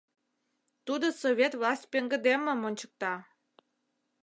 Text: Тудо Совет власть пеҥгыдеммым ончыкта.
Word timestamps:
Тудо 0.85 1.07
Совет 1.21 1.53
власть 1.59 1.89
пеҥгыдеммым 1.91 2.59
ончыкта. 2.67 3.13